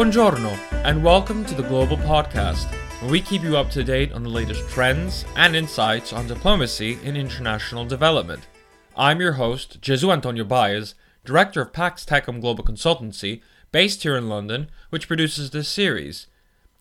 Buongiorno, 0.00 0.58
and 0.86 1.04
welcome 1.04 1.44
to 1.44 1.54
the 1.54 1.62
Global 1.62 1.98
Podcast, 1.98 2.72
where 3.02 3.10
we 3.10 3.20
keep 3.20 3.42
you 3.42 3.58
up 3.58 3.68
to 3.72 3.84
date 3.84 4.12
on 4.12 4.22
the 4.22 4.30
latest 4.30 4.66
trends 4.70 5.26
and 5.36 5.54
insights 5.54 6.14
on 6.14 6.26
diplomacy 6.26 6.98
and 7.04 7.18
international 7.18 7.84
development. 7.84 8.46
I'm 8.96 9.20
your 9.20 9.32
host, 9.32 9.82
Jesu 9.82 10.10
Antonio 10.10 10.42
Baez, 10.44 10.94
director 11.26 11.60
of 11.60 11.74
Pax 11.74 12.06
Tecum 12.06 12.40
Global 12.40 12.64
Consultancy, 12.64 13.42
based 13.72 14.02
here 14.02 14.16
in 14.16 14.30
London, 14.30 14.70
which 14.88 15.06
produces 15.06 15.50
this 15.50 15.68
series. 15.68 16.28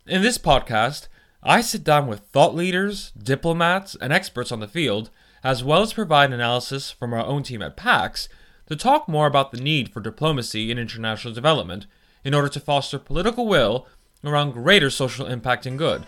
In 0.08 0.22
this 0.22 0.38
podcast, 0.38 1.10
I 1.44 1.60
sit 1.60 1.84
down 1.84 2.08
with 2.08 2.22
thought 2.22 2.56
leaders, 2.56 3.12
diplomats, 3.22 3.98
and 4.00 4.14
experts 4.14 4.50
on 4.50 4.62
the 4.62 4.68
field, 4.70 5.10
as 5.44 5.62
well 5.62 5.82
as 5.82 5.92
provide 5.92 6.32
analysis 6.32 6.90
from 6.90 7.14
our 7.14 7.26
own 7.26 7.44
team 7.44 7.62
at 7.62 7.76
PAX 7.76 8.30
to 8.70 8.78
talk 8.78 9.10
more 9.10 9.28
about 9.28 9.52
the 9.52 9.60
need 9.60 9.92
for 9.92 10.00
diplomacy 10.00 10.72
in 10.72 10.78
international 10.78 11.34
development 11.34 11.86
in 12.24 12.34
order 12.34 12.50
to 12.50 12.60
foster 12.60 13.00
political 13.00 13.48
will 13.48 13.88
around 14.24 14.52
greater 14.52 14.90
social 14.90 15.28
impact 15.28 15.66
and 15.66 15.78
good. 15.78 16.06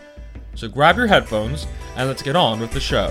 So 0.54 0.68
grab 0.68 0.96
your 0.96 1.06
headphones 1.06 1.66
and 1.96 2.08
let's 2.08 2.22
get 2.22 2.36
on 2.36 2.60
with 2.60 2.72
the 2.72 2.80
show. 2.80 3.10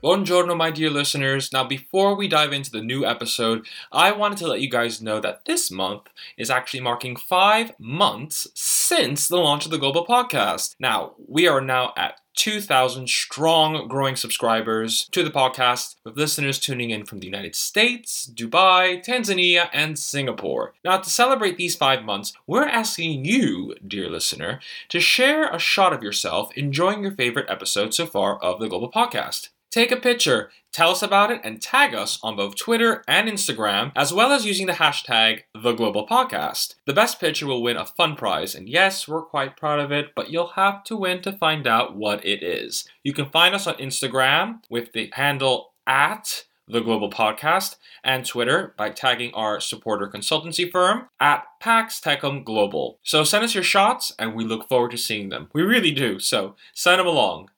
Buongiorno, 0.00 0.56
my 0.56 0.70
dear 0.70 0.90
listeners. 0.90 1.52
Now, 1.52 1.64
before 1.64 2.14
we 2.14 2.28
dive 2.28 2.52
into 2.52 2.70
the 2.70 2.80
new 2.80 3.04
episode, 3.04 3.66
I 3.90 4.12
wanted 4.12 4.38
to 4.38 4.46
let 4.46 4.60
you 4.60 4.70
guys 4.70 5.02
know 5.02 5.18
that 5.18 5.44
this 5.44 5.72
month 5.72 6.02
is 6.36 6.50
actually 6.50 6.82
marking 6.82 7.16
five 7.16 7.72
months 7.80 8.46
since 8.54 9.26
the 9.26 9.38
launch 9.38 9.64
of 9.64 9.72
the 9.72 9.78
Global 9.78 10.06
Podcast. 10.06 10.76
Now, 10.78 11.14
we 11.26 11.48
are 11.48 11.60
now 11.60 11.94
at 11.96 12.20
2,000 12.36 13.08
strong 13.08 13.88
growing 13.88 14.14
subscribers 14.14 15.08
to 15.10 15.24
the 15.24 15.32
podcast, 15.32 15.96
with 16.04 16.16
listeners 16.16 16.60
tuning 16.60 16.90
in 16.90 17.04
from 17.04 17.18
the 17.18 17.26
United 17.26 17.56
States, 17.56 18.30
Dubai, 18.32 19.04
Tanzania, 19.04 19.68
and 19.72 19.98
Singapore. 19.98 20.74
Now, 20.84 20.98
to 20.98 21.10
celebrate 21.10 21.56
these 21.56 21.74
five 21.74 22.04
months, 22.04 22.32
we're 22.46 22.68
asking 22.68 23.24
you, 23.24 23.74
dear 23.84 24.08
listener, 24.08 24.60
to 24.90 25.00
share 25.00 25.52
a 25.52 25.58
shot 25.58 25.92
of 25.92 26.04
yourself 26.04 26.56
enjoying 26.56 27.02
your 27.02 27.16
favorite 27.16 27.50
episode 27.50 27.92
so 27.94 28.06
far 28.06 28.38
of 28.38 28.60
the 28.60 28.68
Global 28.68 28.92
Podcast. 28.92 29.48
Take 29.70 29.92
a 29.92 29.96
picture, 29.96 30.50
tell 30.72 30.92
us 30.92 31.02
about 31.02 31.30
it, 31.30 31.42
and 31.44 31.60
tag 31.60 31.94
us 31.94 32.18
on 32.22 32.36
both 32.36 32.56
Twitter 32.56 33.04
and 33.06 33.28
Instagram, 33.28 33.92
as 33.94 34.14
well 34.14 34.32
as 34.32 34.46
using 34.46 34.66
the 34.66 34.72
hashtag 34.72 35.42
TheGlobalPodcast. 35.54 36.76
The 36.86 36.94
best 36.94 37.20
picture 37.20 37.46
will 37.46 37.62
win 37.62 37.76
a 37.76 37.84
fun 37.84 38.16
prize, 38.16 38.54
and 38.54 38.66
yes, 38.66 39.06
we're 39.06 39.22
quite 39.22 39.58
proud 39.58 39.78
of 39.78 39.92
it, 39.92 40.14
but 40.16 40.30
you'll 40.30 40.52
have 40.56 40.84
to 40.84 40.96
win 40.96 41.20
to 41.20 41.32
find 41.32 41.66
out 41.66 41.94
what 41.94 42.24
it 42.24 42.42
is. 42.42 42.88
You 43.04 43.12
can 43.12 43.28
find 43.28 43.54
us 43.54 43.66
on 43.66 43.74
Instagram 43.74 44.60
with 44.70 44.92
the 44.94 45.10
handle 45.12 45.74
at 45.86 46.44
the 46.68 46.80
Global 46.80 47.10
Podcast, 47.10 47.76
and 48.04 48.24
Twitter 48.24 48.74
by 48.76 48.90
tagging 48.90 49.32
our 49.34 49.60
supporter 49.60 50.06
consultancy 50.06 50.70
firm 50.70 51.08
at 51.20 51.44
Pax 51.60 52.00
Tecum 52.00 52.44
Global. 52.44 52.98
So 53.02 53.24
send 53.24 53.44
us 53.44 53.54
your 53.54 53.64
shots, 53.64 54.12
and 54.18 54.34
we 54.34 54.44
look 54.44 54.68
forward 54.68 54.90
to 54.92 54.98
seeing 54.98 55.30
them. 55.30 55.48
We 55.52 55.62
really 55.62 55.92
do, 55.92 56.18
so 56.18 56.56
send 56.74 57.00
them 57.00 57.06
along. 57.06 57.50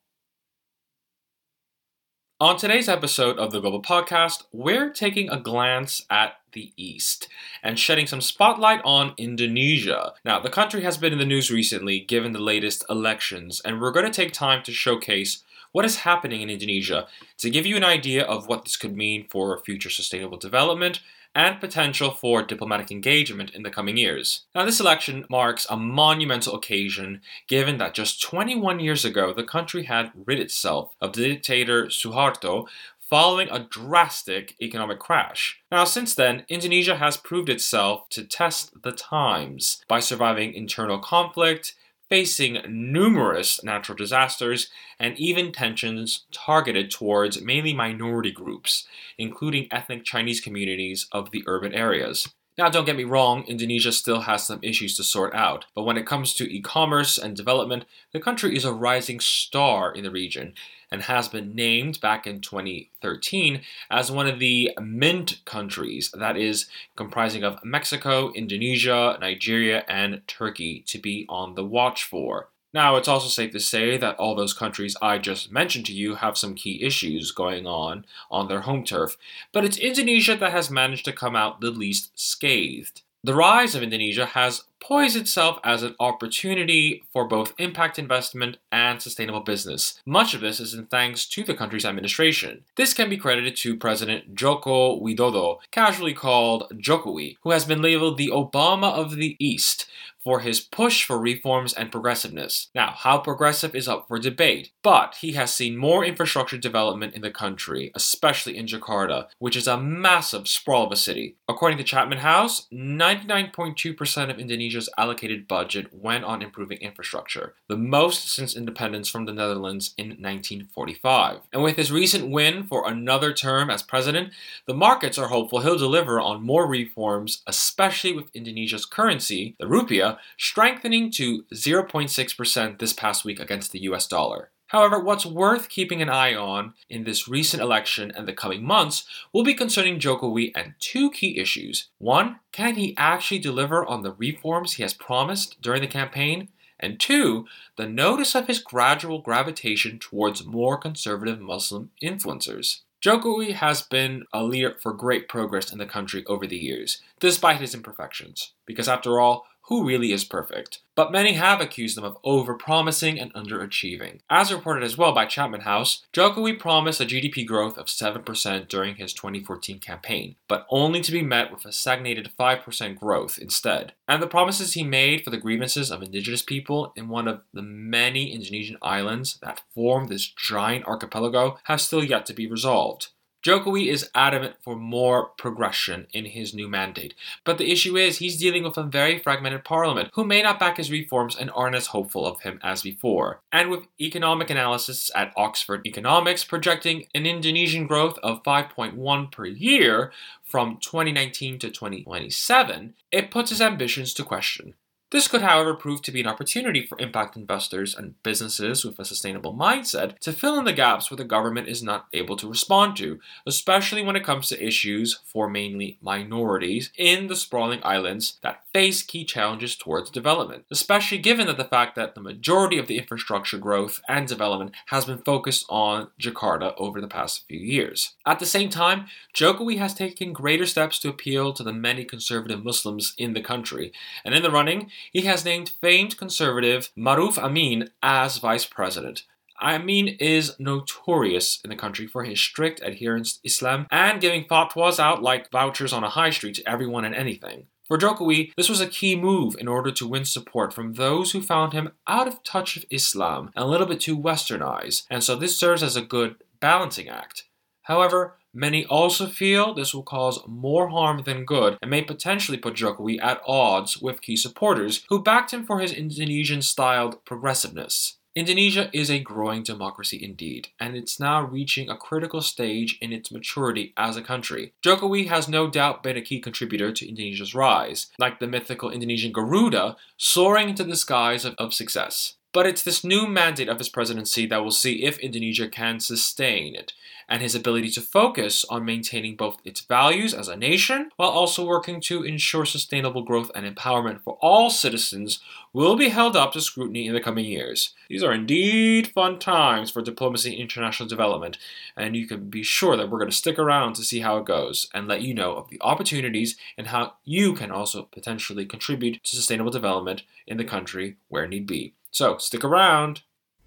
On 2.43 2.57
today's 2.57 2.89
episode 2.89 3.39
of 3.39 3.53
the 3.53 3.61
Global 3.61 3.83
Podcast, 3.83 4.45
we're 4.51 4.89
taking 4.89 5.29
a 5.29 5.39
glance 5.39 6.07
at 6.09 6.37
the 6.53 6.73
East 6.75 7.29
and 7.63 7.79
shedding 7.79 8.07
some 8.07 8.23
spotlight 8.23 8.81
on 8.83 9.13
Indonesia. 9.19 10.15
Now, 10.25 10.41
the 10.41 10.49
country 10.49 10.81
has 10.81 10.97
been 10.97 11.13
in 11.13 11.19
the 11.19 11.27
news 11.27 11.51
recently 11.51 12.01
given 12.01 12.33
the 12.33 12.39
latest 12.39 12.83
elections, 12.89 13.61
and 13.63 13.79
we're 13.79 13.93
going 13.93 14.07
to 14.07 14.11
take 14.11 14.33
time 14.33 14.63
to 14.63 14.73
showcase 14.73 15.43
what 15.73 15.85
is 15.85 15.97
happening 15.97 16.41
in 16.41 16.49
Indonesia 16.49 17.07
to 17.37 17.51
give 17.51 17.67
you 17.67 17.77
an 17.77 17.85
idea 17.85 18.25
of 18.25 18.47
what 18.49 18.65
this 18.65 18.79
could 18.79 18.97
mean 18.97 19.27
for 19.29 19.59
future 19.59 19.91
sustainable 19.91 20.39
development 20.39 21.01
and 21.35 21.61
potential 21.61 22.11
for 22.11 22.43
diplomatic 22.43 22.91
engagement 22.91 23.51
in 23.51 23.63
the 23.63 23.71
coming 23.71 23.97
years. 23.97 24.45
Now, 24.55 24.65
this 24.65 24.81
election 24.81 25.25
marks 25.29 25.67
a 25.71 25.77
monumental 25.77 26.55
occasion 26.55 27.21
given 27.47 27.79
that 27.79 27.95
just 27.95 28.23
21 28.23 28.81
years 28.81 29.05
ago 29.05 29.33
the 29.33 29.45
country 29.45 29.85
had 29.85 30.11
rid 30.27 30.41
itself 30.41 30.95
of 31.01 31.13
the 31.13 31.23
dictator 31.23 31.87
Suharto 31.87 32.67
following 33.11 33.49
a 33.51 33.67
drastic 33.69 34.55
economic 34.63 35.01
crash. 35.01 35.61
Now, 35.73 35.83
since 35.83 36.15
then, 36.15 36.45
Indonesia 36.49 36.97
has 36.97 37.17
proved 37.17 37.49
itself 37.49 38.09
to 38.11 38.23
test 38.23 38.83
the 38.83 38.93
times 38.93 39.85
by 39.89 39.99
surviving 39.99 40.55
internal 40.55 41.01
conflict 41.01 41.75
facing 42.11 42.59
numerous 42.69 43.63
natural 43.65 43.97
disasters 43.97 44.69
and 44.99 45.19
even 45.19 45.53
tensions 45.53 46.27
targeted 46.33 46.91
towards 46.91 47.41
mainly 47.41 47.73
minority 47.73 48.33
groups, 48.33 48.87
including 49.17 49.69
ethnic 49.71 50.05
Chinese 50.05 50.41
communities 50.41 51.07
of 51.13 51.31
the 51.31 51.45
urban 51.47 51.73
areas. 51.73 52.29
Now, 52.61 52.69
don't 52.69 52.85
get 52.85 52.97
me 52.99 53.05
wrong, 53.05 53.45
Indonesia 53.49 53.91
still 53.91 54.21
has 54.21 54.47
some 54.47 54.59
issues 54.63 54.95
to 54.99 55.03
sort 55.03 55.35
out, 55.35 55.65
but 55.75 55.85
when 55.85 55.97
it 55.97 56.05
comes 56.05 56.35
to 56.35 56.45
e 56.45 56.61
commerce 56.61 57.17
and 57.17 57.35
development, 57.35 57.87
the 58.13 58.21
country 58.21 58.55
is 58.55 58.67
a 58.67 58.73
rising 58.75 59.19
star 59.19 59.91
in 59.91 60.05
the 60.05 60.11
region 60.11 60.53
and 60.93 61.01
has 61.05 61.27
been 61.27 61.55
named 61.55 62.03
back 62.03 62.27
in 62.27 62.43
2013 62.43 63.63
as 63.91 64.13
one 64.13 64.27
of 64.27 64.41
the 64.41 64.77
mint 64.79 65.41
countries, 65.47 66.11
that 66.13 66.37
is, 66.37 66.67
comprising 66.97 67.45
of 67.45 67.65
Mexico, 67.65 68.31
Indonesia, 68.33 69.17
Nigeria, 69.19 69.83
and 69.89 70.21
Turkey, 70.29 70.85
to 70.87 70.99
be 70.99 71.25
on 71.31 71.55
the 71.55 71.65
watch 71.65 72.05
for. 72.05 72.51
Now, 72.73 72.97
it's 72.97 73.09
also 73.09 73.29
safe 73.29 73.51
to 73.53 73.61
say 73.61 73.97
that 73.97 74.17
all 74.17 74.37
those 74.37 74.55
countries 74.55 74.97
I 75.03 75.19
just 75.19 75.51
mentioned 75.51 75.87
to 75.87 75.93
you 75.93 76.15
have 76.17 76.39
some 76.39 76.55
key 76.55 76.83
issues 76.83 77.33
going 77.33 77.67
on 77.67 78.05
on 78.31 78.47
their 78.47 78.61
home 78.61 78.85
turf, 78.85 79.17
but 79.53 79.65
it's 79.65 79.77
Indonesia 79.77 80.37
that 80.37 80.53
has 80.53 80.71
managed 80.71 81.05
to 81.07 81.13
come 81.13 81.35
out 81.35 81.61
the 81.61 81.71
least 81.71 82.13
scathed. 82.15 83.03
The 83.25 83.35
rise 83.35 83.75
of 83.75 83.83
Indonesia 83.83 84.25
has 84.25 84.65
poised 84.81 85.17
itself 85.17 85.59
as 85.63 85.83
an 85.83 85.95
opportunity 86.01 87.03
for 87.13 87.27
both 87.27 87.55
impact 87.59 87.99
investment 87.99 88.57
and 88.73 89.01
sustainable 89.01 89.41
business. 89.41 90.01
Much 90.05 90.35
of 90.35 90.41
this 90.41 90.61
is 90.61 90.75
in 90.75 90.87
thanks 90.87 91.27
to 91.27 91.45
the 91.45 91.55
country's 91.55 91.85
administration. 91.85 92.65
This 92.77 92.95
can 92.95 93.11
be 93.11 93.17
credited 93.17 93.57
to 93.57 93.77
President 93.77 94.35
Joko 94.35 95.01
Widodo, 95.01 95.59
casually 95.71 96.15
called 96.15 96.73
Jokowi, 96.75 97.37
who 97.43 97.51
has 97.51 97.65
been 97.65 97.83
labeled 97.83 98.17
the 98.17 98.31
Obama 98.33 98.93
of 98.93 99.17
the 99.17 99.37
East 99.39 99.87
for 100.23 100.41
his 100.41 100.61
push 100.61 101.05
for 101.05 101.19
reforms 101.19 101.73
and 101.73 101.91
progressiveness. 101.91 102.69
Now, 102.75 102.93
how 102.97 103.19
progressive 103.19 103.75
is 103.75 103.89
up 103.89 104.07
for 104.07 104.19
debate, 104.19 104.71
but 104.83 105.17
he 105.21 105.33
has 105.33 105.55
seen 105.55 105.77
more 105.77 106.05
infrastructure 106.05 106.59
development 106.59 107.15
in 107.15 107.23
the 107.23 107.31
country, 107.31 107.91
especially 107.95 108.57
in 108.57 108.67
Jakarta, 108.67 109.29
which 109.39 109.57
is 109.57 109.67
a 109.67 109.81
massive 109.81 110.47
sprawl 110.47 110.87
of 110.87 110.93
a 110.93 110.97
city. 110.97 111.37
According 111.49 111.79
to 111.79 111.85
Chatham 111.85 112.19
House, 112.19 112.67
99.2% 112.73 114.31
of 114.31 114.39
Indonesia's 114.71 114.95
allocated 114.97 115.49
budget 115.49 115.93
went 115.93 116.23
on 116.23 116.43
improving 116.43 116.79
infrastructure, 116.79 117.55
the 117.67 117.77
most 117.77 118.31
since 118.31 118.55
independence 118.57 119.09
from 119.09 119.25
the 119.25 119.33
Netherlands 119.33 119.95
in 119.99 120.11
1945. 120.11 121.41
And 121.53 121.65
with 121.65 121.77
his 121.77 121.91
recent 121.91 122.31
win 122.31 122.63
for 122.63 122.89
another 122.89 123.33
term 123.33 123.69
as 123.69 123.83
president, 123.83 124.33
the 124.67 124.75
markets 124.75 125.19
are 125.19 125.27
hopeful 125.27 125.63
he'll 125.63 125.77
deliver 125.77 126.21
on 126.21 126.45
more 126.45 126.69
reforms, 126.69 127.43
especially 127.49 128.13
with 128.13 128.31
Indonesia's 128.33 128.87
currency, 128.87 129.57
the 129.59 129.67
rupiah, 129.67 130.19
strengthening 130.39 131.11
to 131.13 131.43
0.6% 131.53 132.79
this 132.79 132.93
past 132.93 133.25
week 133.25 133.41
against 133.41 133.73
the 133.73 133.83
US 133.83 134.07
dollar. 134.07 134.51
However, 134.71 135.01
what's 135.01 135.27
worth 135.27 135.69
keeping 135.69 136.01
an 136.01 136.09
eye 136.09 136.33
on 136.33 136.75
in 136.89 137.03
this 137.03 137.27
recent 137.27 137.61
election 137.61 138.13
and 138.15 138.29
the 138.29 138.33
coming 138.33 138.65
months 138.65 139.05
will 139.33 139.43
be 139.43 139.53
concerning 139.53 139.99
Jokowi 139.99 140.53
and 140.55 140.75
two 140.79 141.11
key 141.11 141.41
issues. 141.41 141.89
One, 141.99 142.39
can 142.53 142.77
he 142.77 142.95
actually 142.97 143.41
deliver 143.41 143.85
on 143.85 144.05
the 144.05 144.13
reforms 144.13 144.75
he 144.75 144.85
has 144.85 144.95
promised 144.95 145.61
during 145.61 145.81
the 145.81 145.89
campaign? 145.89 146.51
And 146.79 147.01
two, 147.01 147.47
the 147.75 147.89
notice 147.89 148.37
of 148.37 148.47
his 148.47 148.61
gradual 148.61 149.21
gravitation 149.21 149.99
towards 149.99 150.47
more 150.47 150.79
conservative 150.79 151.41
Muslim 151.41 151.91
influencers. 152.01 152.83
Jokowi 153.05 153.55
has 153.55 153.83
been 153.83 154.25
a 154.33 154.45
leader 154.45 154.77
for 154.81 154.93
great 154.93 155.29
progress 155.29 155.73
in 155.73 155.79
the 155.79 155.87
country 155.87 156.25
over 156.27 156.47
the 156.47 156.57
years, 156.57 157.03
despite 157.19 157.61
his 157.61 157.75
imperfections, 157.75 158.53
because 158.67 158.87
after 158.87 159.19
all, 159.19 159.47
who 159.71 159.87
really 159.87 160.13
is 160.13 160.25
perfect. 160.25 160.81
But 160.97 161.13
many 161.13 161.35
have 161.35 161.61
accused 161.61 161.97
them 161.97 162.05
of 162.05 162.21
overpromising 162.23 163.23
and 163.23 163.33
underachieving. 163.33 164.19
As 164.29 164.53
reported 164.53 164.83
as 164.83 164.99
well 164.99 165.13
by 165.13 165.27
Chatham 165.27 165.61
House, 165.61 166.05
Jokowi 166.13 166.59
promised 166.59 167.01
a 167.01 167.07
GDP 167.07 167.47
growth 167.47 167.79
of 167.79 167.87
7% 167.87 168.69
during 168.69 168.97
his 168.97 169.15
2014 169.15 169.79
campaign, 169.79 170.35
but 170.49 170.67
only 170.71 171.01
to 171.01 171.13
be 171.13 171.23
met 171.23 171.53
with 171.53 171.65
a 171.65 171.73
stagnated 171.73 172.33
5% 172.39 172.99
growth 172.99 173.39
instead. 173.39 173.93
And 174.09 174.21
the 174.21 174.27
promises 174.27 174.75
he 174.75 174.83
made 174.83 175.23
for 175.23 175.31
the 175.31 175.39
grievances 175.39 175.93
of 175.93 176.03
indigenous 176.03 176.43
people 176.43 176.93
in 176.97 177.09
one 177.09 177.29
of 177.29 177.43
the 177.55 177.63
many 177.63 178.35
Indonesian 178.35 178.77
islands 178.83 179.39
that 179.41 179.63
form 179.73 180.09
this 180.09 180.27
giant 180.27 180.85
archipelago 180.87 181.59
have 181.65 181.81
still 181.81 182.03
yet 182.03 182.27
to 182.27 182.35
be 182.35 182.49
resolved. 182.49 183.11
Jokowi 183.43 183.87
is 183.87 184.11
adamant 184.15 184.57
for 184.61 184.77
more 184.77 185.27
progression 185.39 186.07
in 186.13 186.27
his 186.27 186.53
new 186.53 186.69
mandate, 186.69 187.15
but 187.45 187.57
the 187.57 187.73
issue 187.73 187.97
is 187.97 188.19
he's 188.19 188.39
dealing 188.39 188.65
with 188.65 188.77
a 188.77 188.83
very 188.83 189.19
fragmented 189.19 189.65
parliament 189.65 190.11
who 190.13 190.25
may 190.25 190.43
not 190.43 190.61
back 190.61 190.77
his 190.77 190.91
reforms 190.91 191.37
and 191.37 191.51
aren't 191.55 191.77
as 191.77 191.89
hopeful 191.89 192.27
of 192.27 192.41
him 192.43 192.61
as 192.63 192.83
before. 192.83 193.41
And 193.51 193.71
with 193.71 193.87
economic 193.99 194.51
analysis 194.51 195.11
at 195.15 195.33
Oxford 195.37 195.87
Economics 195.87 196.45
projecting 196.45 197.07
an 197.15 197.25
Indonesian 197.25 197.87
growth 197.87 198.19
of 198.23 198.43
5.1 198.43 199.33
per 199.33 199.47
year 199.47 200.13
from 200.43 200.77
2019 200.79 201.59
to 201.61 201.71
2027, 201.71 202.95
it 203.11 203.31
puts 203.31 203.51
his 203.51 203.63
ambitions 203.63 204.13
to 204.15 204.25
question. 204.25 204.75
This 205.11 205.27
could, 205.27 205.43
however, 205.43 205.75
prove 205.75 206.03
to 206.03 206.13
be 206.13 206.21
an 206.21 206.29
opportunity 206.29 206.87
for 206.87 206.99
impact 207.01 207.37
investors 207.37 207.97
and 207.97 208.21
businesses 208.23 208.85
with 208.85 208.99
a 209.01 209.05
sustainable 209.05 209.53
mindset 209.53 210.17
to 210.21 210.33
fill 210.33 210.57
in 210.59 210.65
the 210.65 210.73
gaps 210.73 211.11
where 211.11 211.17
the 211.17 211.25
government 211.25 211.67
is 211.69 211.83
not 211.83 212.07
able 212.13 212.37
to 212.37 212.49
respond 212.49 212.97
to, 212.99 213.19
especially 213.45 214.05
when 214.05 214.15
it 214.15 214.25
comes 214.25 214.49
to 214.49 214.65
issues 214.65 215.19
for 215.25 215.51
mainly 215.51 215.99
minorities 216.01 216.93
in 216.97 217.27
the 217.27 217.35
sprawling 217.35 217.81
islands 217.83 218.39
that 218.43 218.63
face 218.73 219.03
key 219.03 219.25
challenges 219.25 219.77
towards 219.77 220.11
development, 220.11 220.65
especially 220.71 221.19
given 221.19 221.47
that 221.47 221.57
the 221.57 221.65
fact 221.65 221.97
that 221.97 222.15
the 222.15 222.21
majority 222.21 222.79
of 222.79 222.87
the 222.87 222.99
infrastructure 222.99 223.59
growth 223.59 224.01
and 224.09 224.27
development 224.27 224.73
has 224.87 225.05
been 225.05 225.19
focused 225.19 225.65
on 225.69 226.09
Jakarta 226.21 226.75
over 226.79 227.01
the 227.01 227.09
past 227.09 227.47
few 227.49 227.59
years. 227.59 228.15
At 228.27 228.39
the 228.39 228.47
same 228.47 228.71
time, 228.71 229.07
Jokowi 229.35 229.79
has 229.79 229.95
taken 229.95 230.33
greater 230.33 230.67
steps 230.67 230.99
to 231.01 231.09
appeal 231.09 231.53
to 231.53 231.63
the 231.63 231.73
many 231.73 232.05
conservative 232.05 232.65
Muslims 232.65 233.15
in 233.19 233.35
the 233.35 233.43
country, 233.43 233.93
and 234.25 234.35
in 234.35 234.43
the 234.43 234.51
running, 234.51 234.91
he 235.13 235.23
has 235.23 235.45
named 235.45 235.69
famed 235.69 236.17
conservative 236.17 236.91
Maruf 236.97 237.39
Amin 237.39 237.91
as 238.03 238.39
vice 238.39 238.67
president. 238.67 239.25
Amin 239.63 240.09
is 240.09 240.59
notorious 240.59 241.61
in 241.63 241.69
the 241.69 241.77
country 241.77 242.07
for 242.07 242.25
his 242.25 242.41
strict 242.41 242.81
adherence 242.83 243.37
to 243.37 243.41
Islam 243.47 243.87
and 243.91 244.21
giving 244.21 244.45
fatwas 244.45 244.99
out 244.99 245.23
like 245.23 245.51
vouchers 245.51 245.93
on 245.93 246.03
a 246.03 246.09
high 246.09 246.31
street 246.31 246.55
to 246.55 246.69
everyone 246.69 247.05
and 247.05 247.15
anything. 247.15 247.67
For 247.91 247.99
Jokowi, 247.99 248.53
this 248.57 248.69
was 248.69 248.81
a 248.81 248.87
key 248.87 249.17
move 249.17 249.57
in 249.59 249.67
order 249.67 249.91
to 249.91 250.07
win 250.07 250.25
support 250.25 250.73
from 250.73 250.93
those 250.93 251.33
who 251.33 251.43
found 251.43 251.73
him 251.73 251.91
out 252.07 252.29
of 252.29 252.45
touch 252.45 252.77
with 252.77 252.85
Islam 252.89 253.51
and 253.57 253.65
a 253.65 253.67
little 253.67 253.87
bit 253.89 253.99
too 253.99 254.17
westernized, 254.17 255.03
and 255.11 255.25
so 255.25 255.35
this 255.35 255.57
serves 255.57 255.83
as 255.83 255.97
a 255.97 256.01
good 256.01 256.37
balancing 256.61 257.09
act. 257.09 257.49
However, 257.83 258.37
Many 258.53 258.85
also 258.85 259.29
feel 259.29 259.75
this 259.75 259.95
will 259.95 260.03
cause 260.03 260.41
more 260.45 260.89
harm 260.89 261.23
than 261.23 261.45
good 261.45 261.79
and 261.81 261.89
may 261.89 262.03
potentially 262.03 262.59
put 262.59 262.75
Jokowi 262.75 263.23
at 263.23 263.41
odds 263.47 264.03
with 264.03 264.23
key 264.23 264.35
supporters 264.35 265.05
who 265.09 265.23
backed 265.23 265.53
him 265.53 265.65
for 265.65 265.79
his 265.79 265.93
Indonesian 265.93 266.61
styled 266.61 267.25
progressiveness. 267.25 268.17
Indonesia 268.37 268.89
is 268.93 269.11
a 269.11 269.19
growing 269.19 269.65
democracy 269.65 270.23
indeed, 270.23 270.69
and 270.79 270.97
it's 270.97 271.19
now 271.19 271.43
reaching 271.43 271.91
a 271.91 271.97
critical 271.97 272.41
stage 272.41 272.97
in 273.01 273.13
its 273.13 273.33
maturity 273.33 273.93
as 273.97 274.17
a 274.17 274.23
country. 274.23 274.73
Jokowi 274.85 275.27
has 275.27 275.49
no 275.49 275.69
doubt 275.69 276.05
been 276.05 276.17
a 276.17 276.23
key 276.23 276.39
contributor 276.39 276.93
to 276.93 277.09
Indonesia's 277.09 277.57
rise, 277.57 278.07
like 278.21 278.39
the 278.39 278.47
mythical 278.47 278.89
Indonesian 278.89 279.33
Garuda 279.33 279.97
soaring 280.17 280.69
into 280.69 280.85
the 280.85 280.95
skies 280.95 281.45
of, 281.45 281.57
of 281.59 281.75
success. 281.75 282.35
But 282.53 282.67
it's 282.67 282.83
this 282.83 283.05
new 283.05 283.29
mandate 283.29 283.69
of 283.69 283.79
his 283.79 283.89
presidency 283.89 284.45
that 284.47 284.65
will 284.65 284.73
see 284.73 285.05
if 285.05 285.19
Indonesia 285.21 285.69
can 285.69 286.01
sustain 286.01 286.75
it, 286.75 286.93
and 287.29 287.41
his 287.41 287.55
ability 287.55 287.91
to 287.91 288.01
focus 288.01 288.65
on 288.69 288.85
maintaining 288.85 289.37
both 289.37 289.59
its 289.65 289.83
values 289.83 290.35
as 290.35 290.49
a 290.49 290.57
nation 290.57 291.11
while 291.17 291.29
also 291.29 291.65
working 291.65 292.01
to 292.01 292.25
ensure 292.25 292.65
sustainable 292.65 293.23
growth 293.23 293.53
and 293.55 293.65
empowerment 293.65 294.21
for 294.23 294.37
all 294.41 294.69
citizens 294.69 295.39
will 295.73 295.95
be 295.95 296.09
held 296.09 296.37
up 296.37 296.53
to 296.53 296.61
scrutiny 296.61 297.07
in 297.07 297.15
the 297.15 297.21
coming 297.21 297.45
years. 297.45 297.95
These 298.09 298.25
are 298.25 298.33
indeed 298.33 299.07
fun 299.07 299.39
times 299.39 299.93
for 299.93 300.03
diplomacy 300.03 300.51
and 300.51 300.61
international 300.61 301.09
development, 301.09 301.57
and 301.97 302.17
you 302.17 302.27
can 302.27 302.51
be 302.51 302.65
sure 302.65 302.97
that 302.97 303.09
we're 303.09 303.21
going 303.21 303.31
to 303.31 303.37
stick 303.37 303.61
around 303.61 303.95
to 303.95 304.03
see 304.03 304.21
how 304.21 304.39
it 304.39 304.45
goes 304.45 304.89
and 304.93 305.07
let 305.07 305.23
you 305.23 305.35
know 305.35 305.55
of 305.55 305.69
the 305.69 305.81
opportunities 305.83 306.57
and 306.77 306.89
how 306.89 307.13
you 307.25 307.53
can 307.55 307.71
also 307.71 308.03
potentially 308.03 308.67
contribute 308.67 309.23
to 309.23 309.37
sustainable 309.37 309.71
development 309.71 310.25
in 310.49 310.57
the 310.57 310.65
country 310.65 311.17
where 311.29 311.47
need 311.47 311.65
be. 311.65 311.95
So 312.13 312.39
stick 312.39 312.65
around. 312.65 313.23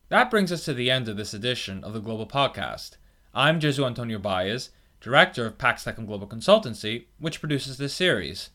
That 0.09 0.29
brings 0.29 0.51
us 0.51 0.65
to 0.65 0.73
the 0.73 0.91
end 0.91 1.07
of 1.07 1.15
this 1.15 1.33
edition 1.33 1.81
of 1.81 1.93
the 1.93 2.01
Global 2.01 2.27
Podcast. 2.27 2.97
I'm 3.33 3.61
Jesu 3.61 3.85
Antonio 3.85 4.19
Baez, 4.19 4.71
director 4.99 5.45
of 5.45 5.57
Pax 5.57 5.85
Tecum 5.85 6.05
Global 6.05 6.27
Consultancy, 6.27 7.05
which 7.19 7.39
produces 7.39 7.77
this 7.77 7.93
series. 7.93 8.49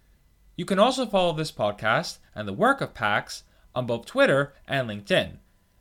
You 0.56 0.64
can 0.64 0.80
also 0.80 1.06
follow 1.06 1.32
this 1.32 1.52
podcast 1.52 2.18
and 2.34 2.48
the 2.48 2.52
work 2.52 2.80
of 2.80 2.92
Pax 2.92 3.44
on 3.74 3.86
both 3.86 4.06
Twitter 4.06 4.54
and 4.66 4.88
LinkedIn. 4.88 5.38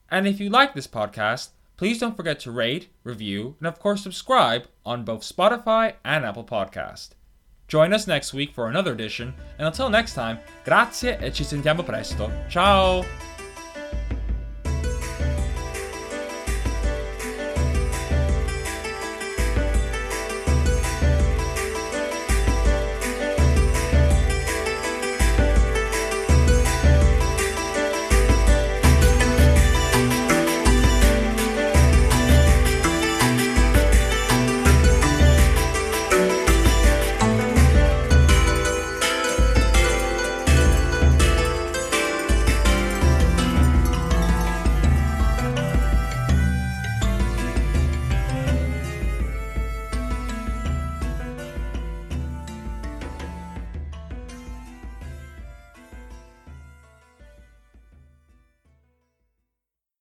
And 0.10 0.28
if 0.28 0.40
you 0.40 0.50
like 0.50 0.74
this 0.74 0.88
podcast, 0.88 1.50
please 1.78 2.00
don't 2.00 2.16
forget 2.18 2.40
to 2.42 2.52
rate, 2.52 2.90
review, 3.04 3.56
and 3.60 3.68
of 3.68 3.80
course 3.80 4.04
subscribe 4.04 4.68
on 4.86 5.04
both 5.06 5.22
Spotify 5.22 5.94
and 6.04 6.26
Apple 6.26 6.44
Podcast. 6.44 7.12
Join 7.68 7.94
us 7.94 8.06
next 8.06 8.34
week 8.34 8.54
for 8.54 8.68
another 8.68 8.92
edition, 8.92 9.34
and 9.58 9.66
until 9.66 9.90
next 9.90 10.14
time, 10.14 10.40
grazie 10.66 11.18
e 11.22 11.32
ci 11.32 11.46
sentiamo 11.46 11.86
presto. 11.86 12.30
Ciao! 12.50 13.31